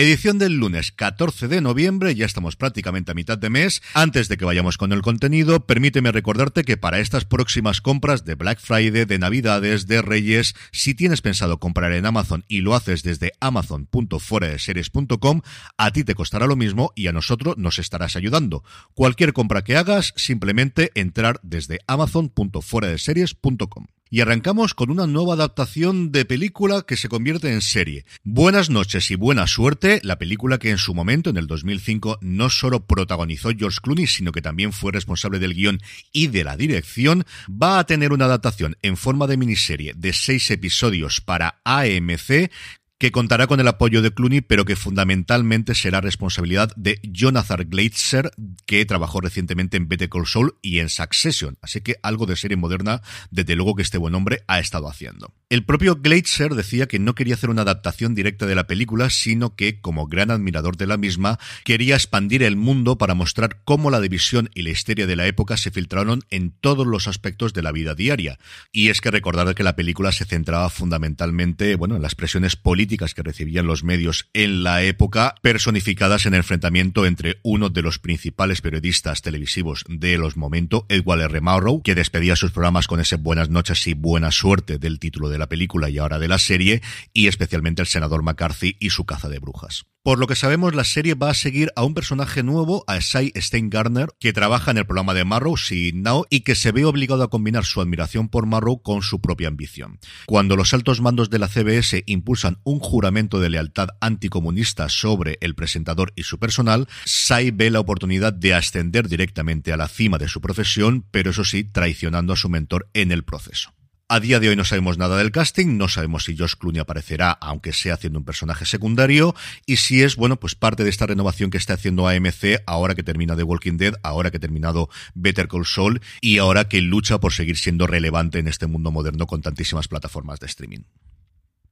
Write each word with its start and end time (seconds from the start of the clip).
Edición 0.00 0.38
del 0.38 0.52
lunes 0.52 0.92
14 0.92 1.48
de 1.48 1.60
noviembre, 1.60 2.14
ya 2.14 2.24
estamos 2.24 2.54
prácticamente 2.54 3.10
a 3.10 3.14
mitad 3.14 3.36
de 3.36 3.50
mes. 3.50 3.82
Antes 3.94 4.28
de 4.28 4.36
que 4.36 4.44
vayamos 4.44 4.78
con 4.78 4.92
el 4.92 5.02
contenido, 5.02 5.66
permíteme 5.66 6.12
recordarte 6.12 6.62
que 6.62 6.76
para 6.76 7.00
estas 7.00 7.24
próximas 7.24 7.80
compras 7.80 8.24
de 8.24 8.36
Black 8.36 8.60
Friday, 8.60 9.06
de 9.06 9.18
Navidades, 9.18 9.88
de 9.88 10.00
Reyes, 10.00 10.54
si 10.70 10.94
tienes 10.94 11.20
pensado 11.20 11.58
comprar 11.58 11.90
en 11.90 12.06
Amazon 12.06 12.44
y 12.46 12.60
lo 12.60 12.76
haces 12.76 13.02
desde 13.02 13.32
amazon.fueradeseries.com, 13.40 15.40
a 15.76 15.90
ti 15.90 16.04
te 16.04 16.14
costará 16.14 16.46
lo 16.46 16.54
mismo 16.54 16.92
y 16.94 17.08
a 17.08 17.12
nosotros 17.12 17.58
nos 17.58 17.80
estarás 17.80 18.14
ayudando. 18.14 18.62
Cualquier 18.94 19.32
compra 19.32 19.64
que 19.64 19.76
hagas, 19.76 20.12
simplemente 20.14 20.92
entrar 20.94 21.40
desde 21.42 21.80
amazon.fueradeseries.com. 21.88 23.97
Y 24.10 24.20
arrancamos 24.20 24.74
con 24.74 24.90
una 24.90 25.06
nueva 25.06 25.34
adaptación 25.34 26.12
de 26.12 26.24
película 26.24 26.82
que 26.82 26.96
se 26.96 27.08
convierte 27.08 27.52
en 27.52 27.60
serie. 27.60 28.04
Buenas 28.24 28.70
noches 28.70 29.10
y 29.10 29.14
buena 29.16 29.46
suerte, 29.46 30.00
la 30.02 30.18
película 30.18 30.58
que 30.58 30.70
en 30.70 30.78
su 30.78 30.94
momento, 30.94 31.30
en 31.30 31.36
el 31.36 31.46
2005, 31.46 32.18
no 32.22 32.50
solo 32.50 32.86
protagonizó 32.86 33.50
George 33.56 33.78
Clooney, 33.82 34.06
sino 34.06 34.32
que 34.32 34.42
también 34.42 34.72
fue 34.72 34.92
responsable 34.92 35.38
del 35.38 35.54
guion 35.54 35.80
y 36.12 36.28
de 36.28 36.44
la 36.44 36.56
dirección, 36.56 37.24
va 37.50 37.78
a 37.78 37.84
tener 37.84 38.12
una 38.12 38.24
adaptación 38.24 38.76
en 38.82 38.96
forma 38.96 39.26
de 39.26 39.36
miniserie 39.36 39.92
de 39.94 40.12
seis 40.12 40.50
episodios 40.50 41.20
para 41.20 41.60
AMC 41.64 42.50
que 42.98 43.12
contará 43.12 43.46
con 43.46 43.60
el 43.60 43.68
apoyo 43.68 44.02
de 44.02 44.12
Clooney, 44.12 44.40
pero 44.40 44.64
que 44.64 44.74
fundamentalmente 44.74 45.74
será 45.74 46.00
responsabilidad 46.00 46.72
de 46.76 46.98
Jonathan 47.04 47.64
Glazer, 47.68 48.32
que 48.66 48.84
trabajó 48.84 49.20
recientemente 49.20 49.76
en 49.76 49.88
Better 49.88 50.08
Call 50.08 50.26
Saul 50.26 50.56
y 50.62 50.80
en 50.80 50.88
Succession. 50.88 51.56
Así 51.62 51.80
que 51.80 51.96
algo 52.02 52.26
de 52.26 52.34
serie 52.34 52.56
moderna, 52.56 53.00
desde 53.30 53.54
luego 53.54 53.76
que 53.76 53.82
este 53.82 53.98
buen 53.98 54.16
hombre 54.16 54.42
ha 54.48 54.58
estado 54.58 54.88
haciendo. 54.88 55.32
El 55.48 55.64
propio 55.64 55.96
Glazer 55.96 56.54
decía 56.54 56.88
que 56.88 56.98
no 56.98 57.14
quería 57.14 57.34
hacer 57.34 57.50
una 57.50 57.62
adaptación 57.62 58.14
directa 58.14 58.46
de 58.46 58.56
la 58.56 58.66
película, 58.66 59.10
sino 59.10 59.54
que, 59.54 59.80
como 59.80 60.08
gran 60.08 60.30
admirador 60.30 60.76
de 60.76 60.86
la 60.86 60.96
misma, 60.96 61.38
quería 61.64 61.94
expandir 61.94 62.42
el 62.42 62.56
mundo 62.56 62.98
para 62.98 63.14
mostrar 63.14 63.62
cómo 63.64 63.90
la 63.90 64.00
división 64.00 64.50
y 64.54 64.62
la 64.62 64.70
histeria 64.70 65.06
de 65.06 65.16
la 65.16 65.26
época 65.26 65.56
se 65.56 65.70
filtraron 65.70 66.22
en 66.30 66.50
todos 66.50 66.86
los 66.86 67.06
aspectos 67.06 67.52
de 67.52 67.62
la 67.62 67.72
vida 67.72 67.94
diaria. 67.94 68.38
Y 68.72 68.88
es 68.88 69.00
que 69.00 69.12
recordar 69.12 69.54
que 69.54 69.62
la 69.62 69.76
película 69.76 70.10
se 70.10 70.24
centraba 70.24 70.68
fundamentalmente, 70.68 71.76
bueno, 71.76 71.96
en 71.96 72.02
las 72.02 72.14
presiones 72.16 72.56
políticas 72.56 72.87
que 72.88 73.22
recibían 73.22 73.66
los 73.66 73.84
medios 73.84 74.30
en 74.32 74.62
la 74.62 74.82
época, 74.82 75.34
personificadas 75.42 76.24
en 76.24 76.32
el 76.34 76.38
enfrentamiento 76.38 77.04
entre 77.04 77.38
uno 77.42 77.68
de 77.68 77.82
los 77.82 77.98
principales 77.98 78.62
periodistas 78.62 79.20
televisivos 79.20 79.84
de 79.88 80.16
los 80.16 80.36
momentos, 80.36 80.84
Edward 80.88 81.20
R. 81.20 81.40
Murrow, 81.40 81.82
que 81.82 81.94
despedía 81.94 82.34
sus 82.34 82.52
programas 82.52 82.86
con 82.86 83.00
ese 83.00 83.16
buenas 83.16 83.50
noches 83.50 83.86
y 83.86 83.94
buena 83.94 84.30
suerte 84.30 84.78
del 84.78 84.98
título 84.98 85.28
de 85.28 85.38
la 85.38 85.48
película 85.48 85.90
y 85.90 85.98
ahora 85.98 86.18
de 86.18 86.28
la 86.28 86.38
serie, 86.38 86.80
y 87.12 87.26
especialmente 87.26 87.82
el 87.82 87.88
senador 87.88 88.22
McCarthy 88.22 88.76
y 88.80 88.90
su 88.90 89.04
caza 89.04 89.28
de 89.28 89.38
brujas. 89.38 89.84
Por 90.08 90.18
lo 90.18 90.26
que 90.26 90.36
sabemos, 90.36 90.74
la 90.74 90.84
serie 90.84 91.14
va 91.14 91.28
a 91.28 91.34
seguir 91.34 91.70
a 91.76 91.84
un 91.84 91.92
personaje 91.92 92.42
nuevo, 92.42 92.82
a 92.86 92.98
Sai 93.02 93.30
Steingartner, 93.36 94.08
que 94.18 94.32
trabaja 94.32 94.70
en 94.70 94.78
el 94.78 94.86
programa 94.86 95.12
de 95.12 95.26
Marrow, 95.26 95.58
See 95.58 95.92
Now, 95.92 96.24
y 96.30 96.40
que 96.40 96.54
se 96.54 96.72
ve 96.72 96.86
obligado 96.86 97.22
a 97.22 97.28
combinar 97.28 97.66
su 97.66 97.82
admiración 97.82 98.30
por 98.30 98.46
Marrow 98.46 98.80
con 98.80 99.02
su 99.02 99.20
propia 99.20 99.48
ambición. 99.48 99.98
Cuando 100.24 100.56
los 100.56 100.72
altos 100.72 101.02
mandos 101.02 101.28
de 101.28 101.38
la 101.38 101.46
CBS 101.46 102.04
impulsan 102.06 102.56
un 102.64 102.78
juramento 102.78 103.38
de 103.38 103.50
lealtad 103.50 103.88
anticomunista 104.00 104.88
sobre 104.88 105.36
el 105.42 105.54
presentador 105.54 106.14
y 106.16 106.22
su 106.22 106.38
personal, 106.38 106.88
Sai 107.04 107.50
ve 107.50 107.68
la 107.70 107.80
oportunidad 107.80 108.32
de 108.32 108.54
ascender 108.54 109.10
directamente 109.10 109.74
a 109.74 109.76
la 109.76 109.88
cima 109.88 110.16
de 110.16 110.28
su 110.28 110.40
profesión, 110.40 111.04
pero 111.10 111.32
eso 111.32 111.44
sí, 111.44 111.64
traicionando 111.64 112.32
a 112.32 112.36
su 112.36 112.48
mentor 112.48 112.88
en 112.94 113.12
el 113.12 113.24
proceso. 113.24 113.74
A 114.10 114.20
día 114.20 114.40
de 114.40 114.48
hoy 114.48 114.56
no 114.56 114.64
sabemos 114.64 114.96
nada 114.96 115.18
del 115.18 115.32
casting, 115.32 115.76
no 115.76 115.86
sabemos 115.86 116.24
si 116.24 116.34
Josh 116.34 116.54
Clooney 116.54 116.80
aparecerá, 116.80 117.30
aunque 117.30 117.74
sea 117.74 117.92
haciendo 117.92 118.18
un 118.18 118.24
personaje 118.24 118.64
secundario, 118.64 119.34
y 119.66 119.76
si 119.76 120.02
es, 120.02 120.16
bueno, 120.16 120.40
pues 120.40 120.54
parte 120.54 120.82
de 120.82 120.88
esta 120.88 121.04
renovación 121.04 121.50
que 121.50 121.58
está 121.58 121.74
haciendo 121.74 122.08
AMC 122.08 122.62
ahora 122.64 122.94
que 122.94 123.02
termina 123.02 123.36
The 123.36 123.42
Walking 123.42 123.76
Dead, 123.76 123.96
ahora 124.02 124.30
que 124.30 124.38
ha 124.38 124.40
terminado 124.40 124.88
Better 125.14 125.46
Call 125.46 125.66
Saul, 125.66 126.00
y 126.22 126.38
ahora 126.38 126.70
que 126.70 126.80
lucha 126.80 127.20
por 127.20 127.34
seguir 127.34 127.58
siendo 127.58 127.86
relevante 127.86 128.38
en 128.38 128.48
este 128.48 128.66
mundo 128.66 128.90
moderno 128.90 129.26
con 129.26 129.42
tantísimas 129.42 129.88
plataformas 129.88 130.40
de 130.40 130.46
streaming. 130.46 130.84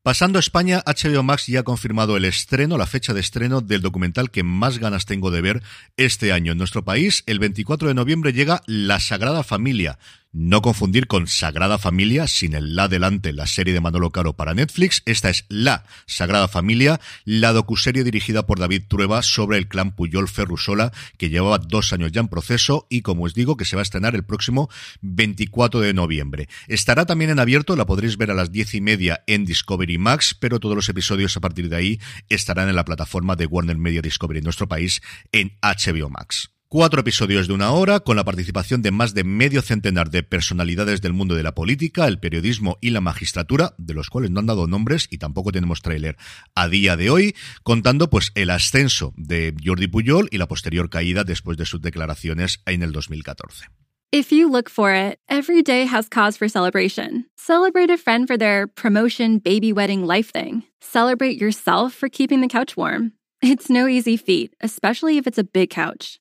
Pasando 0.06 0.38
a 0.38 0.40
España, 0.40 0.84
HBO 0.86 1.24
Max 1.24 1.48
ya 1.48 1.60
ha 1.60 1.64
confirmado 1.64 2.16
el 2.16 2.26
estreno, 2.26 2.78
la 2.78 2.86
fecha 2.86 3.12
de 3.12 3.18
estreno 3.18 3.60
del 3.60 3.80
documental 3.80 4.30
que 4.30 4.44
más 4.44 4.78
ganas 4.78 5.04
tengo 5.04 5.32
de 5.32 5.40
ver 5.40 5.64
este 5.96 6.30
año 6.30 6.52
en 6.52 6.58
nuestro 6.58 6.84
país. 6.84 7.24
El 7.26 7.40
24 7.40 7.88
de 7.88 7.94
noviembre 7.94 8.32
llega 8.32 8.62
La 8.66 9.00
Sagrada 9.00 9.42
Familia, 9.42 9.98
no 10.36 10.60
confundir 10.60 11.06
con 11.06 11.26
Sagrada 11.28 11.78
Familia, 11.78 12.26
sin 12.26 12.52
el 12.52 12.76
la 12.76 12.88
delante, 12.88 13.32
la 13.32 13.46
serie 13.46 13.72
de 13.72 13.80
Manolo 13.80 14.10
Caro 14.10 14.34
para 14.34 14.52
Netflix. 14.52 15.02
Esta 15.06 15.30
es 15.30 15.46
La 15.48 15.84
Sagrada 16.04 16.46
Familia, 16.46 17.00
la 17.24 17.54
docuserie 17.54 18.04
dirigida 18.04 18.46
por 18.46 18.58
David 18.58 18.82
Trueba 18.86 19.22
sobre 19.22 19.56
el 19.56 19.66
clan 19.66 19.96
Puyol 19.96 20.28
Ferrusola, 20.28 20.92
que 21.16 21.30
llevaba 21.30 21.56
dos 21.56 21.94
años 21.94 22.12
ya 22.12 22.20
en 22.20 22.28
proceso 22.28 22.86
y, 22.90 23.00
como 23.00 23.24
os 23.24 23.32
digo, 23.32 23.56
que 23.56 23.64
se 23.64 23.76
va 23.76 23.80
a 23.80 23.84
estrenar 23.84 24.14
el 24.14 24.24
próximo 24.24 24.68
24 25.00 25.80
de 25.80 25.94
noviembre. 25.94 26.48
Estará 26.68 27.06
también 27.06 27.30
en 27.30 27.38
abierto, 27.38 27.74
la 27.74 27.86
podréis 27.86 28.18
ver 28.18 28.30
a 28.30 28.34
las 28.34 28.52
diez 28.52 28.74
y 28.74 28.82
media 28.82 29.24
en 29.26 29.46
Discovery 29.46 29.96
Max, 29.96 30.36
pero 30.38 30.60
todos 30.60 30.76
los 30.76 30.90
episodios 30.90 31.34
a 31.38 31.40
partir 31.40 31.70
de 31.70 31.76
ahí 31.76 32.00
estarán 32.28 32.68
en 32.68 32.76
la 32.76 32.84
plataforma 32.84 33.36
de 33.36 33.46
Warner 33.46 33.78
Media 33.78 34.02
Discovery 34.02 34.40
en 34.40 34.44
nuestro 34.44 34.68
país 34.68 35.00
en 35.32 35.56
HBO 35.62 36.10
Max. 36.10 36.55
Cuatro 36.76 37.00
episodios 37.00 37.48
de 37.48 37.54
una 37.54 37.70
hora, 37.70 38.00
con 38.00 38.16
la 38.16 38.24
participación 38.24 38.82
de 38.82 38.90
más 38.90 39.14
de 39.14 39.24
medio 39.24 39.62
centenar 39.62 40.10
de 40.10 40.22
personalidades 40.22 41.00
del 41.00 41.14
mundo 41.14 41.34
de 41.34 41.42
la 41.42 41.54
política, 41.54 42.06
el 42.06 42.18
periodismo 42.18 42.76
y 42.82 42.90
la 42.90 43.00
magistratura, 43.00 43.74
de 43.78 43.94
los 43.94 44.10
cuales 44.10 44.30
no 44.30 44.40
han 44.40 44.46
dado 44.46 44.66
nombres 44.66 45.08
y 45.10 45.16
tampoco 45.16 45.52
tenemos 45.52 45.80
tráiler 45.80 46.18
a 46.54 46.68
día 46.68 46.98
de 46.98 47.08
hoy, 47.08 47.34
contando 47.62 48.10
pues 48.10 48.30
el 48.34 48.50
ascenso 48.50 49.14
de 49.16 49.54
Jordi 49.64 49.86
Puyol 49.86 50.28
y 50.30 50.36
la 50.36 50.48
posterior 50.48 50.90
caída 50.90 51.24
después 51.24 51.56
de 51.56 51.64
sus 51.64 51.80
declaraciones 51.80 52.60
en 52.66 52.82
el 52.82 52.92
2014. 52.92 53.68
If 54.12 54.30
you 54.30 54.46
look 54.46 54.68
for 54.68 54.92
it, 54.92 55.18
every 55.30 55.62
day 55.62 55.86
has 55.86 56.10
cause 56.10 56.36
for 56.36 56.46
celebration. 56.46 57.24
Celebrate 57.38 57.90
a 57.90 57.96
friend 57.96 58.26
for 58.26 58.36
their 58.36 58.66
promotion, 58.66 59.38
baby 59.38 59.72
wedding, 59.72 60.06
life 60.06 60.30
thing. 60.30 60.64
Celebrate 60.82 61.40
yourself 61.40 61.94
for 61.94 62.10
keeping 62.10 62.42
the 62.42 62.48
couch 62.48 62.76
warm. 62.76 63.12
It's 63.40 63.70
no 63.70 63.88
easy 63.88 64.18
feat, 64.18 64.54
especially 64.60 65.16
if 65.16 65.26
it's 65.26 65.38
a 65.38 65.44
big 65.44 65.70
couch. 65.70 66.20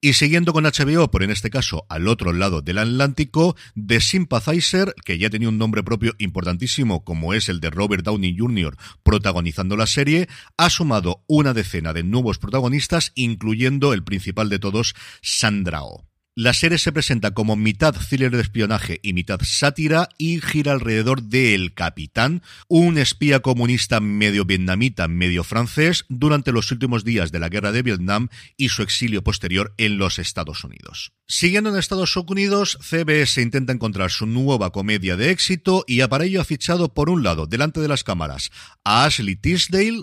Y 0.00 0.12
siguiendo 0.12 0.52
con 0.52 0.64
HBO, 0.64 1.10
por 1.10 1.22
en 1.22 1.30
este 1.30 1.50
caso 1.50 1.86
al 1.88 2.06
otro 2.06 2.32
lado 2.32 2.60
del 2.60 2.78
Atlántico, 2.78 3.56
The 3.74 4.00
Sympathizer, 4.00 4.94
que 5.04 5.18
ya 5.18 5.30
tenía 5.30 5.48
un 5.48 5.58
nombre 5.58 5.82
propio 5.82 6.14
importantísimo 6.18 7.02
como 7.02 7.32
es 7.32 7.48
el 7.48 7.60
de 7.60 7.70
Robert 7.70 8.04
Downey 8.04 8.36
Jr. 8.38 8.76
protagonizando 9.02 9.76
la 9.76 9.86
serie, 9.86 10.28
ha 10.58 10.68
sumado 10.68 11.24
una 11.26 11.54
decena 11.54 11.92
de 11.92 12.02
nuevos 12.02 12.38
protagonistas, 12.38 13.12
incluyendo 13.14 13.94
el 13.94 14.04
principal 14.04 14.50
de 14.50 14.58
todos, 14.58 14.94
Sandra 15.22 15.82
Oh. 15.82 16.05
La 16.38 16.52
serie 16.52 16.76
se 16.76 16.92
presenta 16.92 17.30
como 17.30 17.56
mitad 17.56 17.94
thriller 17.94 18.30
de 18.30 18.42
espionaje 18.42 19.00
y 19.02 19.14
mitad 19.14 19.40
sátira 19.42 20.10
y 20.18 20.42
gira 20.42 20.72
alrededor 20.72 21.22
de 21.22 21.54
El 21.54 21.72
Capitán, 21.72 22.42
un 22.68 22.98
espía 22.98 23.40
comunista 23.40 24.00
medio 24.00 24.44
vietnamita, 24.44 25.08
medio 25.08 25.44
francés, 25.44 26.04
durante 26.10 26.52
los 26.52 26.70
últimos 26.70 27.04
días 27.04 27.32
de 27.32 27.38
la 27.38 27.48
guerra 27.48 27.72
de 27.72 27.80
Vietnam 27.80 28.28
y 28.58 28.68
su 28.68 28.82
exilio 28.82 29.24
posterior 29.24 29.72
en 29.78 29.96
los 29.96 30.18
Estados 30.18 30.62
Unidos. 30.62 31.14
Siguiendo 31.26 31.70
en 31.70 31.78
Estados 31.78 32.14
Unidos, 32.18 32.76
CBS 32.82 33.40
intenta 33.40 33.72
encontrar 33.72 34.10
su 34.10 34.26
nueva 34.26 34.72
comedia 34.72 35.16
de 35.16 35.30
éxito 35.30 35.86
y 35.88 36.06
para 36.06 36.26
ello 36.26 36.42
ha 36.42 36.44
fichado 36.44 36.92
por 36.92 37.08
un 37.08 37.22
lado, 37.22 37.46
delante 37.46 37.80
de 37.80 37.88
las 37.88 38.04
cámaras, 38.04 38.50
a 38.84 39.06
Ashley 39.06 39.36
Tisdale, 39.36 40.02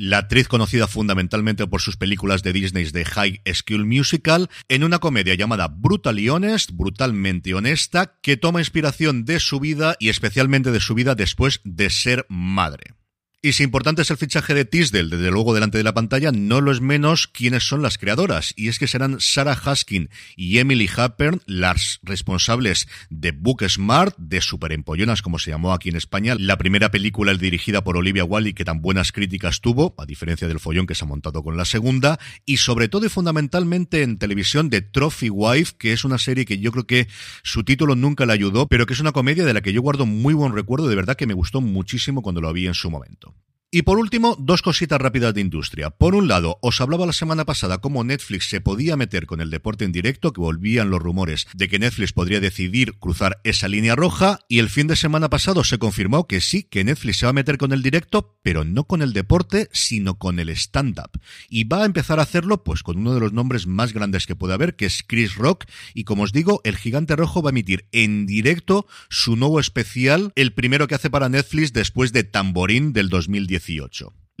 la 0.00 0.16
actriz 0.16 0.48
conocida 0.48 0.86
fundamentalmente 0.86 1.66
por 1.66 1.82
sus 1.82 1.98
películas 1.98 2.42
de 2.42 2.54
Disney 2.54 2.84
de 2.84 3.04
High 3.04 3.42
School 3.52 3.84
Musical, 3.84 4.48
en 4.70 4.82
una 4.82 4.98
comedia 4.98 5.34
llamada 5.34 5.68
Brutally 5.68 6.30
Honest, 6.30 6.70
brutalmente 6.72 7.52
honesta, 7.52 8.16
que 8.22 8.38
toma 8.38 8.60
inspiración 8.60 9.26
de 9.26 9.38
su 9.40 9.60
vida 9.60 9.96
y 9.98 10.08
especialmente 10.08 10.70
de 10.70 10.80
su 10.80 10.94
vida 10.94 11.14
después 11.14 11.60
de 11.64 11.90
ser 11.90 12.24
madre. 12.30 12.94
Y 13.42 13.52
si 13.52 13.62
importante 13.62 14.02
es 14.02 14.10
el 14.10 14.18
fichaje 14.18 14.52
de 14.52 14.66
Tisdale, 14.66 15.16
desde 15.16 15.30
luego 15.30 15.54
delante 15.54 15.78
de 15.78 15.84
la 15.84 15.94
pantalla, 15.94 16.30
no 16.30 16.60
lo 16.60 16.72
es 16.72 16.82
menos 16.82 17.26
quiénes 17.26 17.66
son 17.66 17.80
las 17.80 17.96
creadoras. 17.96 18.52
Y 18.54 18.68
es 18.68 18.78
que 18.78 18.86
serán 18.86 19.18
Sarah 19.18 19.54
Haskin 19.54 20.10
y 20.36 20.58
Emily 20.58 20.90
Happern 20.94 21.40
las 21.46 22.00
responsables 22.02 22.86
de 23.08 23.32
Book 23.32 23.66
Smart, 23.66 24.14
de 24.18 24.42
Super 24.42 24.72
Empollonas, 24.72 25.22
como 25.22 25.38
se 25.38 25.52
llamó 25.52 25.72
aquí 25.72 25.88
en 25.88 25.96
España. 25.96 26.34
La 26.38 26.58
primera 26.58 26.90
película 26.90 27.32
dirigida 27.32 27.82
por 27.82 27.96
Olivia 27.96 28.24
Wilde 28.24 28.52
que 28.52 28.66
tan 28.66 28.82
buenas 28.82 29.10
críticas 29.10 29.62
tuvo, 29.62 29.94
a 29.96 30.04
diferencia 30.04 30.46
del 30.46 30.60
follón 30.60 30.86
que 30.86 30.94
se 30.94 31.06
ha 31.06 31.08
montado 31.08 31.42
con 31.42 31.56
la 31.56 31.64
segunda. 31.64 32.20
Y 32.44 32.58
sobre 32.58 32.90
todo 32.90 33.06
y 33.06 33.08
fundamentalmente 33.08 34.02
en 34.02 34.18
televisión 34.18 34.68
de 34.68 34.82
Trophy 34.82 35.30
Wife, 35.30 35.76
que 35.78 35.94
es 35.94 36.04
una 36.04 36.18
serie 36.18 36.44
que 36.44 36.58
yo 36.58 36.72
creo 36.72 36.86
que 36.86 37.08
su 37.42 37.64
título 37.64 37.96
nunca 37.96 38.26
le 38.26 38.34
ayudó, 38.34 38.68
pero 38.68 38.84
que 38.84 38.92
es 38.92 39.00
una 39.00 39.12
comedia 39.12 39.46
de 39.46 39.54
la 39.54 39.62
que 39.62 39.72
yo 39.72 39.80
guardo 39.80 40.04
muy 40.04 40.34
buen 40.34 40.52
recuerdo. 40.52 40.88
De 40.88 40.96
verdad 40.96 41.16
que 41.16 41.26
me 41.26 41.32
gustó 41.32 41.62
muchísimo 41.62 42.20
cuando 42.20 42.42
lo 42.42 42.52
vi 42.52 42.66
en 42.66 42.74
su 42.74 42.90
momento. 42.90 43.29
Y 43.72 43.82
por 43.82 44.00
último, 44.00 44.34
dos 44.36 44.62
cositas 44.62 45.00
rápidas 45.00 45.32
de 45.32 45.42
industria. 45.42 45.90
Por 45.90 46.16
un 46.16 46.26
lado, 46.26 46.58
os 46.60 46.80
hablaba 46.80 47.06
la 47.06 47.12
semana 47.12 47.44
pasada 47.44 47.78
cómo 47.78 48.02
Netflix 48.02 48.48
se 48.48 48.60
podía 48.60 48.96
meter 48.96 49.26
con 49.26 49.40
el 49.40 49.48
deporte 49.48 49.84
en 49.84 49.92
directo, 49.92 50.32
que 50.32 50.40
volvían 50.40 50.90
los 50.90 51.00
rumores 51.00 51.46
de 51.54 51.68
que 51.68 51.78
Netflix 51.78 52.12
podría 52.12 52.40
decidir 52.40 52.94
cruzar 52.98 53.40
esa 53.44 53.68
línea 53.68 53.94
roja, 53.94 54.40
y 54.48 54.58
el 54.58 54.70
fin 54.70 54.88
de 54.88 54.96
semana 54.96 55.30
pasado 55.30 55.62
se 55.62 55.78
confirmó 55.78 56.26
que 56.26 56.40
sí, 56.40 56.64
que 56.64 56.82
Netflix 56.82 57.18
se 57.18 57.26
va 57.26 57.30
a 57.30 57.32
meter 57.32 57.58
con 57.58 57.72
el 57.72 57.80
directo, 57.80 58.40
pero 58.42 58.64
no 58.64 58.88
con 58.88 59.02
el 59.02 59.12
deporte, 59.12 59.68
sino 59.72 60.18
con 60.18 60.40
el 60.40 60.48
stand-up. 60.48 61.20
Y 61.48 61.62
va 61.62 61.82
a 61.82 61.86
empezar 61.86 62.18
a 62.18 62.24
hacerlo 62.24 62.64
pues 62.64 62.82
con 62.82 62.98
uno 62.98 63.14
de 63.14 63.20
los 63.20 63.32
nombres 63.32 63.68
más 63.68 63.92
grandes 63.92 64.26
que 64.26 64.34
puede 64.34 64.54
haber, 64.54 64.74
que 64.74 64.86
es 64.86 65.04
Chris 65.06 65.36
Rock, 65.36 65.66
y 65.94 66.02
como 66.02 66.24
os 66.24 66.32
digo, 66.32 66.60
el 66.64 66.76
gigante 66.76 67.14
rojo 67.14 67.40
va 67.40 67.50
a 67.50 67.52
emitir 67.52 67.86
en 67.92 68.26
directo 68.26 68.88
su 69.10 69.36
nuevo 69.36 69.60
especial, 69.60 70.32
el 70.34 70.54
primero 70.54 70.88
que 70.88 70.96
hace 70.96 71.08
para 71.08 71.28
Netflix 71.28 71.72
después 71.72 72.12
de 72.12 72.24
Tamborín 72.24 72.92
del 72.92 73.10
2010 73.10 73.59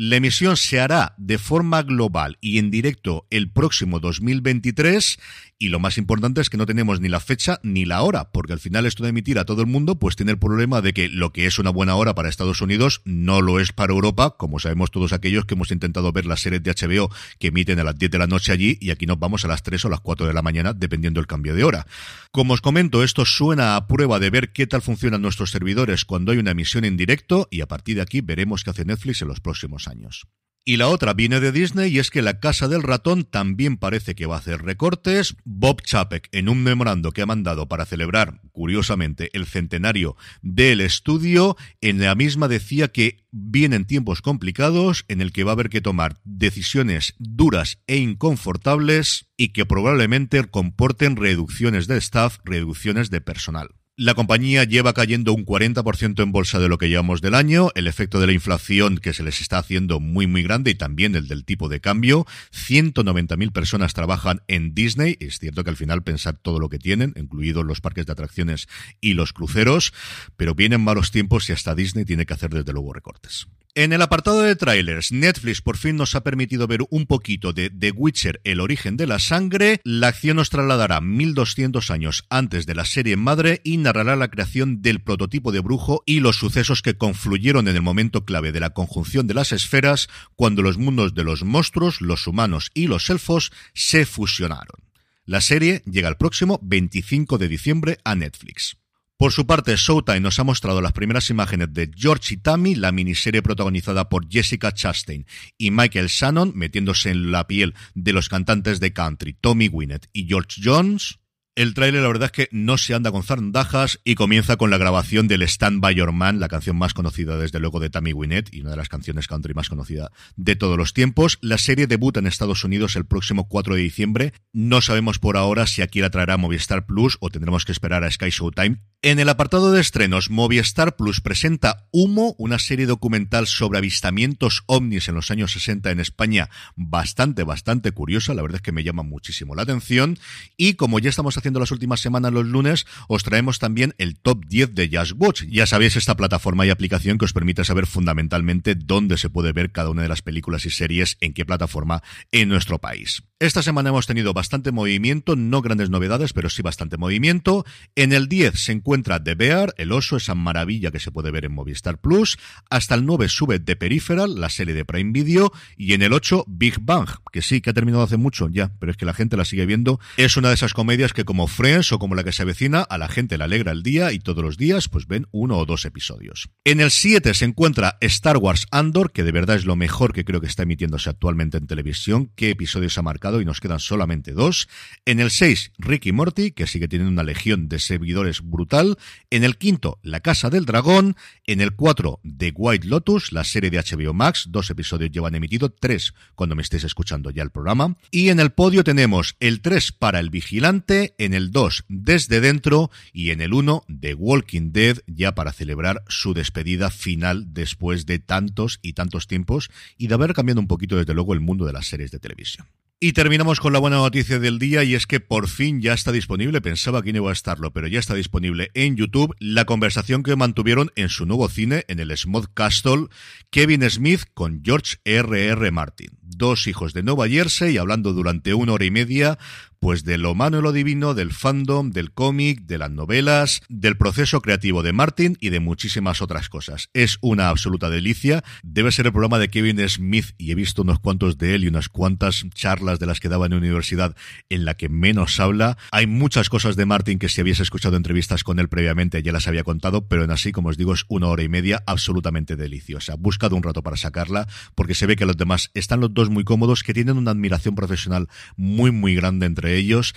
la 0.02 0.16
emisión 0.16 0.56
se 0.56 0.80
hará 0.80 1.14
de 1.18 1.36
forma 1.36 1.82
global 1.82 2.38
y 2.40 2.58
en 2.58 2.70
directo 2.70 3.26
el 3.28 3.52
próximo 3.52 4.00
2023 4.00 5.18
y 5.60 5.68
lo 5.68 5.78
más 5.78 5.98
importante 5.98 6.40
es 6.40 6.48
que 6.48 6.56
no 6.56 6.64
tenemos 6.64 7.00
ni 7.00 7.08
la 7.10 7.20
fecha 7.20 7.60
ni 7.62 7.84
la 7.84 8.00
hora, 8.00 8.30
porque 8.32 8.54
al 8.54 8.60
final 8.60 8.86
esto 8.86 9.02
de 9.02 9.10
emitir 9.10 9.38
a 9.38 9.44
todo 9.44 9.60
el 9.60 9.66
mundo 9.66 9.98
pues 9.98 10.16
tiene 10.16 10.32
el 10.32 10.38
problema 10.38 10.80
de 10.80 10.94
que 10.94 11.08
lo 11.10 11.32
que 11.32 11.44
es 11.44 11.58
una 11.58 11.68
buena 11.68 11.94
hora 11.96 12.14
para 12.14 12.30
Estados 12.30 12.62
Unidos 12.62 13.02
no 13.04 13.42
lo 13.42 13.60
es 13.60 13.70
para 13.70 13.92
Europa, 13.92 14.36
como 14.38 14.58
sabemos 14.58 14.90
todos 14.90 15.12
aquellos 15.12 15.44
que 15.44 15.54
hemos 15.54 15.70
intentado 15.70 16.10
ver 16.12 16.24
las 16.24 16.40
series 16.40 16.62
de 16.62 16.72
HBO 16.72 17.10
que 17.38 17.48
emiten 17.48 17.78
a 17.78 17.84
las 17.84 17.98
10 17.98 18.10
de 18.10 18.18
la 18.18 18.26
noche 18.26 18.52
allí 18.52 18.78
y 18.80 18.90
aquí 18.90 19.04
nos 19.04 19.18
vamos 19.18 19.44
a 19.44 19.48
las 19.48 19.62
3 19.62 19.84
o 19.84 19.88
las 19.90 20.00
4 20.00 20.26
de 20.26 20.32
la 20.32 20.40
mañana 20.40 20.72
dependiendo 20.72 21.20
del 21.20 21.26
cambio 21.26 21.54
de 21.54 21.62
hora. 21.62 21.86
Como 22.32 22.54
os 22.54 22.62
comento, 22.62 23.04
esto 23.04 23.26
suena 23.26 23.76
a 23.76 23.86
prueba 23.86 24.18
de 24.18 24.30
ver 24.30 24.52
qué 24.52 24.66
tal 24.66 24.80
funcionan 24.80 25.20
nuestros 25.20 25.50
servidores 25.50 26.06
cuando 26.06 26.32
hay 26.32 26.38
una 26.38 26.52
emisión 26.52 26.86
en 26.86 26.96
directo 26.96 27.48
y 27.50 27.60
a 27.60 27.68
partir 27.68 27.96
de 27.96 28.02
aquí 28.02 28.22
veremos 28.22 28.64
qué 28.64 28.70
hace 28.70 28.86
Netflix 28.86 29.20
en 29.20 29.28
los 29.28 29.40
próximos 29.40 29.88
años. 29.88 30.26
Y 30.62 30.76
la 30.76 30.88
otra 30.88 31.14
viene 31.14 31.40
de 31.40 31.52
Disney 31.52 31.90
y 31.90 31.98
es 31.98 32.10
que 32.10 32.20
la 32.20 32.38
Casa 32.38 32.68
del 32.68 32.82
Ratón 32.82 33.24
también 33.24 33.78
parece 33.78 34.14
que 34.14 34.26
va 34.26 34.36
a 34.36 34.38
hacer 34.38 34.62
recortes. 34.62 35.34
Bob 35.44 35.80
Chapek, 35.82 36.28
en 36.32 36.50
un 36.50 36.62
memorando 36.62 37.12
que 37.12 37.22
ha 37.22 37.26
mandado 37.26 37.66
para 37.66 37.86
celebrar, 37.86 38.42
curiosamente, 38.52 39.30
el 39.32 39.46
centenario 39.46 40.16
del 40.42 40.82
estudio, 40.82 41.56
en 41.80 42.00
la 42.00 42.14
misma 42.14 42.46
decía 42.46 42.88
que 42.88 43.24
vienen 43.30 43.86
tiempos 43.86 44.20
complicados 44.20 45.06
en 45.08 45.22
el 45.22 45.32
que 45.32 45.44
va 45.44 45.52
a 45.52 45.54
haber 45.54 45.70
que 45.70 45.80
tomar 45.80 46.20
decisiones 46.24 47.14
duras 47.18 47.78
e 47.86 47.96
inconfortables 47.96 49.30
y 49.38 49.48
que 49.48 49.64
probablemente 49.64 50.44
comporten 50.44 51.16
reducciones 51.16 51.86
de 51.86 51.96
staff, 51.96 52.38
reducciones 52.44 53.08
de 53.08 53.22
personal. 53.22 53.79
La 54.02 54.14
compañía 54.14 54.64
lleva 54.64 54.94
cayendo 54.94 55.34
un 55.34 55.44
40% 55.44 56.22
en 56.22 56.32
bolsa 56.32 56.58
de 56.58 56.70
lo 56.70 56.78
que 56.78 56.88
llevamos 56.88 57.20
del 57.20 57.34
año, 57.34 57.68
el 57.74 57.86
efecto 57.86 58.18
de 58.18 58.26
la 58.26 58.32
inflación 58.32 58.96
que 58.96 59.12
se 59.12 59.22
les 59.22 59.42
está 59.42 59.58
haciendo 59.58 60.00
muy 60.00 60.26
muy 60.26 60.42
grande 60.42 60.70
y 60.70 60.74
también 60.74 61.14
el 61.14 61.28
del 61.28 61.44
tipo 61.44 61.68
de 61.68 61.82
cambio. 61.82 62.24
190.000 62.50 63.52
personas 63.52 63.92
trabajan 63.92 64.40
en 64.48 64.74
Disney, 64.74 65.18
es 65.20 65.38
cierto 65.38 65.64
que 65.64 65.68
al 65.68 65.76
final 65.76 66.02
pensar 66.02 66.38
todo 66.38 66.58
lo 66.58 66.70
que 66.70 66.78
tienen, 66.78 67.12
incluidos 67.14 67.66
los 67.66 67.82
parques 67.82 68.06
de 68.06 68.12
atracciones 68.12 68.68
y 69.02 69.12
los 69.12 69.34
cruceros, 69.34 69.92
pero 70.38 70.54
vienen 70.54 70.80
malos 70.80 71.10
tiempos 71.10 71.50
y 71.50 71.52
hasta 71.52 71.74
Disney 71.74 72.06
tiene 72.06 72.24
que 72.24 72.32
hacer 72.32 72.48
desde 72.48 72.72
luego 72.72 72.94
recortes. 72.94 73.48
En 73.76 73.92
el 73.92 74.02
apartado 74.02 74.42
de 74.42 74.56
trailers, 74.56 75.12
Netflix 75.12 75.62
por 75.62 75.76
fin 75.76 75.94
nos 75.94 76.16
ha 76.16 76.24
permitido 76.24 76.66
ver 76.66 76.80
un 76.90 77.06
poquito 77.06 77.52
de 77.52 77.70
The 77.70 77.92
Witcher, 77.92 78.40
el 78.42 78.58
origen 78.58 78.96
de 78.96 79.06
la 79.06 79.20
sangre. 79.20 79.80
La 79.84 80.08
acción 80.08 80.38
nos 80.38 80.50
trasladará 80.50 81.00
1200 81.00 81.88
años 81.92 82.24
antes 82.30 82.66
de 82.66 82.74
la 82.74 82.84
serie 82.84 83.14
madre 83.14 83.60
y 83.62 83.76
narrará 83.90 84.14
la 84.14 84.28
creación 84.28 84.82
del 84.82 85.02
prototipo 85.02 85.50
de 85.50 85.58
brujo 85.58 86.04
y 86.06 86.20
los 86.20 86.36
sucesos 86.36 86.80
que 86.80 86.96
confluyeron 86.96 87.66
en 87.66 87.74
el 87.74 87.82
momento 87.82 88.24
clave 88.24 88.52
de 88.52 88.60
la 88.60 88.70
conjunción 88.70 89.26
de 89.26 89.34
las 89.34 89.50
esferas 89.50 90.08
cuando 90.36 90.62
los 90.62 90.78
mundos 90.78 91.12
de 91.12 91.24
los 91.24 91.42
monstruos, 91.42 92.00
los 92.00 92.28
humanos 92.28 92.70
y 92.72 92.86
los 92.86 93.10
elfos 93.10 93.50
se 93.74 94.06
fusionaron. 94.06 94.84
La 95.24 95.40
serie 95.40 95.82
llega 95.86 96.08
el 96.08 96.16
próximo 96.16 96.60
25 96.62 97.36
de 97.36 97.48
diciembre 97.48 97.98
a 98.04 98.14
Netflix. 98.14 98.76
Por 99.16 99.32
su 99.32 99.44
parte, 99.44 99.74
Showtime 99.76 100.20
nos 100.20 100.38
ha 100.38 100.44
mostrado 100.44 100.80
las 100.80 100.92
primeras 100.92 101.28
imágenes 101.28 101.74
de 101.74 101.90
George 101.92 102.34
y 102.34 102.36
Tammy, 102.36 102.76
la 102.76 102.92
miniserie 102.92 103.42
protagonizada 103.42 104.08
por 104.08 104.30
Jessica 104.30 104.72
Chastain 104.72 105.26
y 105.58 105.72
Michael 105.72 106.06
Shannon, 106.06 106.52
metiéndose 106.54 107.10
en 107.10 107.32
la 107.32 107.48
piel 107.48 107.74
de 107.94 108.12
los 108.12 108.28
cantantes 108.28 108.78
de 108.78 108.92
country 108.92 109.32
Tommy 109.32 109.66
Wynette 109.66 110.08
y 110.12 110.28
George 110.28 110.60
Jones. 110.62 111.19
El 111.56 111.74
tráiler 111.74 112.02
la 112.02 112.08
verdad 112.08 112.26
es 112.26 112.32
que 112.32 112.48
no 112.52 112.78
se 112.78 112.94
anda 112.94 113.10
con 113.10 113.24
zarandajas 113.24 113.98
y 114.04 114.14
comienza 114.14 114.56
con 114.56 114.70
la 114.70 114.78
grabación 114.78 115.26
del 115.26 115.42
Stand 115.42 115.80
By 115.80 115.96
Your 115.96 116.12
Man, 116.12 116.38
la 116.38 116.46
canción 116.46 116.76
más 116.76 116.94
conocida 116.94 117.36
desde 117.36 117.58
luego 117.58 117.80
de 117.80 117.90
Tammy 117.90 118.12
Wynette 118.12 118.54
y 118.54 118.60
una 118.60 118.70
de 118.70 118.76
las 118.76 118.88
canciones 118.88 119.26
country 119.26 119.52
más 119.52 119.68
conocida 119.68 120.12
de 120.36 120.54
todos 120.54 120.78
los 120.78 120.94
tiempos. 120.94 121.38
La 121.40 121.58
serie 121.58 121.88
debuta 121.88 122.20
en 122.20 122.28
Estados 122.28 122.62
Unidos 122.62 122.94
el 122.94 123.04
próximo 123.04 123.48
4 123.48 123.74
de 123.74 123.82
diciembre. 123.82 124.32
No 124.52 124.80
sabemos 124.80 125.18
por 125.18 125.36
ahora 125.36 125.66
si 125.66 125.82
aquí 125.82 126.00
la 126.00 126.10
traerá 126.10 126.36
Movistar 126.36 126.86
Plus 126.86 127.18
o 127.18 127.30
tendremos 127.30 127.64
que 127.64 127.72
esperar 127.72 128.04
a 128.04 128.10
Sky 128.12 128.30
Showtime. 128.30 128.78
En 129.02 129.18
el 129.18 129.28
apartado 129.28 129.72
de 129.72 129.80
estrenos, 129.80 130.30
Movistar 130.30 130.94
Plus 130.94 131.20
presenta 131.20 131.88
Humo, 131.90 132.36
una 132.38 132.58
serie 132.58 132.86
documental 132.86 133.46
sobre 133.46 133.78
avistamientos 133.78 134.62
ovnis 134.66 135.08
en 135.08 135.14
los 135.14 135.30
años 135.30 135.52
60 135.52 135.90
en 135.90 136.00
España, 136.00 136.48
bastante, 136.76 137.42
bastante 137.42 137.92
curiosa, 137.92 138.34
la 138.34 138.42
verdad 138.42 138.56
es 138.56 138.62
que 138.62 138.72
me 138.72 138.84
llama 138.84 139.02
muchísimo 139.02 139.54
la 139.54 139.62
atención. 139.62 140.18
Y 140.56 140.74
como 140.74 140.98
ya 140.98 141.08
estamos 141.08 141.38
haciendo 141.40 141.60
las 141.60 141.72
últimas 141.72 142.00
semanas 142.00 142.32
los 142.32 142.46
lunes, 142.46 142.86
os 143.08 143.24
traemos 143.24 143.58
también 143.58 143.94
el 143.98 144.16
top 144.16 144.44
10 144.46 144.74
de 144.74 144.88
Just 144.92 145.12
Watch. 145.16 145.42
Ya 145.44 145.66
sabéis 145.66 145.96
esta 145.96 146.16
plataforma 146.16 146.64
y 146.64 146.70
aplicación 146.70 147.18
que 147.18 147.24
os 147.24 147.32
permite 147.32 147.64
saber 147.64 147.86
fundamentalmente 147.86 148.74
dónde 148.74 149.18
se 149.18 149.30
puede 149.30 149.52
ver 149.52 149.72
cada 149.72 149.90
una 149.90 150.02
de 150.02 150.08
las 150.08 150.22
películas 150.22 150.64
y 150.66 150.70
series, 150.70 151.16
en 151.20 151.34
qué 151.34 151.44
plataforma 151.44 152.02
en 152.30 152.48
nuestro 152.48 152.78
país. 152.78 153.22
Esta 153.42 153.62
semana 153.62 153.88
hemos 153.88 154.06
tenido 154.06 154.34
bastante 154.34 154.70
movimiento, 154.70 155.34
no 155.34 155.62
grandes 155.62 155.88
novedades, 155.88 156.34
pero 156.34 156.50
sí 156.50 156.60
bastante 156.60 156.98
movimiento. 156.98 157.64
En 157.94 158.12
el 158.12 158.28
10 158.28 158.52
se 158.62 158.72
encuentra 158.72 159.24
The 159.24 159.34
Bear, 159.34 159.72
el 159.78 159.92
oso, 159.92 160.18
esa 160.18 160.34
maravilla 160.34 160.90
que 160.90 161.00
se 161.00 161.10
puede 161.10 161.30
ver 161.30 161.46
en 161.46 161.52
Movistar 161.52 161.96
Plus. 161.96 162.36
Hasta 162.68 162.94
el 162.94 163.06
9 163.06 163.30
sube 163.30 163.58
The 163.58 163.76
Peripheral, 163.76 164.38
la 164.38 164.50
serie 164.50 164.74
de 164.74 164.84
Prime 164.84 165.12
Video. 165.12 165.52
Y 165.78 165.94
en 165.94 166.02
el 166.02 166.12
8 166.12 166.44
Big 166.48 166.80
Bang, 166.82 167.08
que 167.32 167.40
sí, 167.40 167.62
que 167.62 167.70
ha 167.70 167.72
terminado 167.72 168.02
hace 168.02 168.18
mucho 168.18 168.50
ya, 168.50 168.72
pero 168.78 168.92
es 168.92 168.98
que 168.98 169.06
la 169.06 169.14
gente 169.14 169.38
la 169.38 169.46
sigue 169.46 169.64
viendo. 169.64 170.00
Es 170.18 170.36
una 170.36 170.48
de 170.48 170.56
esas 170.56 170.74
comedias 170.74 171.14
que 171.14 171.24
como 171.24 171.46
Friends 171.46 171.92
o 171.92 171.98
como 171.98 172.16
la 172.16 172.24
que 172.24 172.32
se 172.32 172.42
avecina, 172.42 172.82
a 172.82 172.98
la 172.98 173.08
gente 173.08 173.38
le 173.38 173.44
alegra 173.44 173.72
el 173.72 173.82
día 173.82 174.12
y 174.12 174.18
todos 174.18 174.44
los 174.44 174.58
días 174.58 174.88
pues 174.88 175.06
ven 175.06 175.26
uno 175.30 175.56
o 175.56 175.64
dos 175.64 175.86
episodios. 175.86 176.50
En 176.62 176.82
el 176.82 176.90
7 176.90 177.32
se 177.32 177.46
encuentra 177.46 177.96
Star 178.02 178.36
Wars 178.36 178.66
Andor, 178.70 179.12
que 179.12 179.24
de 179.24 179.32
verdad 179.32 179.56
es 179.56 179.64
lo 179.64 179.76
mejor 179.76 180.12
que 180.12 180.26
creo 180.26 180.42
que 180.42 180.46
está 180.46 180.64
emitiéndose 180.64 181.08
actualmente 181.08 181.56
en 181.56 181.66
televisión. 181.66 182.30
¿Qué 182.36 182.50
episodios 182.50 182.98
ha 182.98 183.02
marcado? 183.02 183.29
Y 183.38 183.44
nos 183.44 183.60
quedan 183.60 183.80
solamente 183.80 184.32
dos. 184.32 184.66
En 185.04 185.20
el 185.20 185.30
6, 185.30 185.72
Ricky 185.76 186.12
Morty, 186.12 186.52
que 186.52 186.66
sigue 186.66 186.88
teniendo 186.88 187.12
una 187.12 187.22
legión 187.22 187.68
de 187.68 187.78
seguidores 187.78 188.40
brutal. 188.40 188.96
En 189.28 189.44
el 189.44 189.58
quinto, 189.58 189.98
La 190.02 190.20
Casa 190.20 190.48
del 190.48 190.64
Dragón. 190.64 191.16
En 191.46 191.60
el 191.60 191.72
4, 191.72 192.20
The 192.38 192.54
White 192.56 192.86
Lotus, 192.86 193.32
la 193.32 193.44
serie 193.44 193.68
de 193.68 193.78
HBO 193.78 194.14
Max. 194.14 194.46
Dos 194.48 194.70
episodios 194.70 195.10
llevan 195.10 195.34
emitido, 195.34 195.68
tres 195.70 196.14
cuando 196.34 196.56
me 196.56 196.62
estéis 196.62 196.84
escuchando 196.84 197.30
ya 197.30 197.42
el 197.42 197.50
programa. 197.50 197.96
Y 198.10 198.30
en 198.30 198.40
el 198.40 198.50
podio 198.50 198.84
tenemos 198.84 199.36
el 199.40 199.60
3 199.60 199.92
para 199.92 200.20
El 200.20 200.30
Vigilante, 200.30 201.14
en 201.18 201.34
el 201.34 201.50
2, 201.50 201.84
Desde 201.88 202.40
Dentro 202.40 202.90
y 203.12 203.30
en 203.30 203.40
el 203.40 203.52
1, 203.52 203.84
The 204.00 204.14
Walking 204.14 204.72
Dead, 204.72 204.98
ya 205.06 205.34
para 205.34 205.52
celebrar 205.52 206.02
su 206.08 206.34
despedida 206.34 206.90
final 206.90 207.52
después 207.52 208.06
de 208.06 208.18
tantos 208.18 208.78
y 208.82 208.94
tantos 208.94 209.26
tiempos 209.26 209.70
y 209.98 210.06
de 210.06 210.14
haber 210.14 210.34
cambiado 210.34 210.60
un 210.60 210.68
poquito 210.68 210.96
desde 210.96 211.14
luego 211.14 211.34
el 211.34 211.40
mundo 211.40 211.66
de 211.66 211.72
las 211.72 211.86
series 211.86 212.10
de 212.10 212.18
televisión. 212.18 212.66
Y 213.02 213.14
terminamos 213.14 213.60
con 213.60 213.72
la 213.72 213.78
buena 213.78 213.96
noticia 213.96 214.38
del 214.38 214.58
día 214.58 214.84
y 214.84 214.94
es 214.94 215.06
que 215.06 215.20
por 215.20 215.48
fin 215.48 215.80
ya 215.80 215.94
está 215.94 216.12
disponible, 216.12 216.60
pensaba 216.60 217.02
que 217.02 217.14
no 217.14 217.20
iba 217.20 217.30
a 217.30 217.32
estarlo, 217.32 217.72
pero 217.72 217.86
ya 217.86 217.98
está 217.98 218.12
disponible 218.12 218.70
en 218.74 218.94
YouTube 218.94 219.34
la 219.38 219.64
conversación 219.64 220.22
que 220.22 220.36
mantuvieron 220.36 220.92
en 220.96 221.08
su 221.08 221.24
nuevo 221.24 221.48
cine, 221.48 221.86
en 221.88 221.98
el 221.98 222.14
Smooth 222.14 222.48
Castle, 222.52 223.06
Kevin 223.48 223.88
Smith 223.88 224.24
con 224.34 224.60
George 224.62 224.98
R.R. 225.04 225.70
Martin. 225.70 226.19
Dos 226.36 226.66
hijos 226.66 226.92
de 226.94 227.02
Nueva 227.02 227.28
Jersey 227.28 227.76
hablando 227.76 228.12
durante 228.12 228.54
una 228.54 228.72
hora 228.72 228.84
y 228.84 228.90
media 228.90 229.38
pues 229.80 230.04
de 230.04 230.18
lo 230.18 230.32
humano 230.32 230.58
y 230.58 230.62
lo 230.62 230.72
divino, 230.72 231.14
del 231.14 231.32
fandom, 231.32 231.90
del 231.90 232.12
cómic, 232.12 232.60
de 232.66 232.76
las 232.76 232.90
novelas, 232.90 233.62
del 233.70 233.96
proceso 233.96 234.42
creativo 234.42 234.82
de 234.82 234.92
Martin 234.92 235.38
y 235.40 235.48
de 235.48 235.58
muchísimas 235.58 236.20
otras 236.20 236.50
cosas. 236.50 236.90
Es 236.92 237.16
una 237.22 237.48
absoluta 237.48 237.88
delicia. 237.88 238.44
Debe 238.62 238.92
ser 238.92 239.06
el 239.06 239.12
programa 239.12 239.38
de 239.38 239.48
Kevin 239.48 239.88
Smith 239.88 240.34
y 240.36 240.52
he 240.52 240.54
visto 240.54 240.82
unos 240.82 241.00
cuantos 241.00 241.38
de 241.38 241.54
él 241.54 241.64
y 241.64 241.68
unas 241.68 241.88
cuantas 241.88 242.44
charlas 242.54 242.98
de 242.98 243.06
las 243.06 243.20
que 243.20 243.30
daba 243.30 243.46
en 243.46 243.54
universidad 243.54 244.14
en 244.50 244.66
la 244.66 244.74
que 244.74 244.90
menos 244.90 245.40
habla. 245.40 245.78
Hay 245.92 246.06
muchas 246.06 246.50
cosas 246.50 246.76
de 246.76 246.84
Martin 246.84 247.18
que 247.18 247.30
si 247.30 247.40
habías 247.40 247.60
escuchado 247.60 247.96
entrevistas 247.96 248.44
con 248.44 248.58
él 248.58 248.68
previamente 248.68 249.22
ya 249.22 249.32
las 249.32 249.48
había 249.48 249.64
contado, 249.64 250.06
pero 250.06 250.24
en 250.24 250.30
así, 250.30 250.52
como 250.52 250.68
os 250.68 250.76
digo, 250.76 250.92
es 250.92 251.04
una 251.08 251.28
hora 251.28 251.42
y 251.42 251.48
media 251.48 251.82
absolutamente 251.86 252.54
deliciosa. 252.54 253.14
Buscado 253.18 253.56
un 253.56 253.62
rato 253.62 253.82
para 253.82 253.96
sacarla 253.96 254.46
porque 254.74 254.94
se 254.94 255.06
ve 255.06 255.16
que 255.16 255.24
los 255.24 255.38
demás 255.38 255.70
están 255.72 256.00
los 256.00 256.12
dos 256.12 256.19
muy 256.28 256.44
cómodos, 256.44 256.82
que 256.82 256.92
tienen 256.92 257.16
una 257.16 257.30
admiración 257.30 257.74
profesional 257.74 258.28
muy, 258.56 258.90
muy 258.90 259.14
grande 259.14 259.46
entre 259.46 259.76
ellos. 259.76 260.12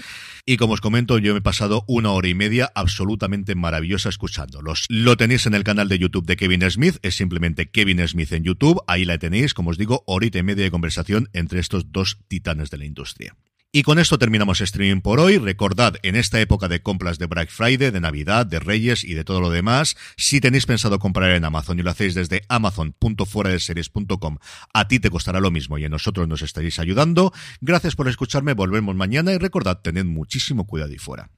Y 0.45 0.57
como 0.57 0.73
os 0.73 0.81
comento, 0.81 1.17
yo 1.19 1.33
me 1.33 1.39
he 1.39 1.41
pasado 1.41 1.85
una 1.87 2.11
hora 2.11 2.27
y 2.27 2.33
media 2.33 2.71
absolutamente 2.75 3.55
maravillosa 3.55 4.09
escuchándolos. 4.09 4.85
Lo 4.89 5.15
tenéis 5.15 5.45
en 5.45 5.53
el 5.53 5.63
canal 5.63 5.87
de 5.87 5.99
YouTube 5.99 6.25
de 6.25 6.35
Kevin 6.35 6.69
Smith, 6.69 6.97
es 7.01 7.15
simplemente 7.15 7.69
Kevin 7.69 8.05
Smith 8.07 8.33
en 8.33 8.43
YouTube, 8.43 8.81
ahí 8.87 9.05
la 9.05 9.17
tenéis, 9.17 9.53
como 9.53 9.69
os 9.69 9.77
digo, 9.77 10.03
horita 10.05 10.39
y 10.39 10.43
media 10.43 10.65
de 10.65 10.71
conversación 10.71 11.29
entre 11.33 11.59
estos 11.59 11.91
dos 11.91 12.17
titanes 12.27 12.69
de 12.69 12.77
la 12.77 12.85
industria. 12.85 13.35
Y 13.75 13.81
con 13.81 13.97
esto 13.97 14.19
terminamos 14.19 14.61
streaming 14.61 15.01
por 15.01 15.19
hoy. 15.19 15.39
Recordad, 15.39 15.95
en 16.03 16.15
esta 16.15 16.39
época 16.39 16.67
de 16.67 16.83
compras 16.83 17.17
de 17.17 17.25
Black 17.25 17.49
Friday, 17.49 17.89
de 17.89 17.99
Navidad, 17.99 18.45
de 18.45 18.59
Reyes 18.59 19.03
y 19.03 19.15
de 19.15 19.23
todo 19.23 19.41
lo 19.41 19.49
demás, 19.49 19.97
si 20.15 20.39
tenéis 20.39 20.67
pensado 20.67 20.99
comprar 20.99 21.31
en 21.31 21.43
Amazon 21.43 21.79
y 21.79 21.81
lo 21.81 21.89
hacéis 21.89 22.13
desde 22.13 22.43
amazon.fueradeseries.com, 22.49 24.37
a 24.75 24.87
ti 24.87 24.99
te 24.99 25.09
costará 25.09 25.39
lo 25.39 25.49
mismo 25.49 25.79
y 25.79 25.85
a 25.85 25.89
nosotros 25.89 26.27
nos 26.27 26.43
estaréis 26.43 26.77
ayudando. 26.77 27.33
Gracias 27.61 27.95
por 27.95 28.07
escucharme, 28.07 28.53
volvemos 28.53 28.95
mañana 28.95 29.33
y 29.33 29.39
recordad, 29.39 29.81
tened 29.81 30.05
muchísimo 30.05 30.67
cuidado 30.67 30.93
y 30.93 30.99
fuera. 30.99 31.31